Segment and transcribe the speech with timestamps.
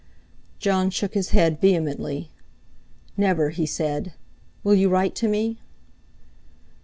[0.57, 2.31] Jon shook his head vehemently.
[3.17, 4.13] "Never!" he said.
[4.63, 5.59] "Will you write to me?"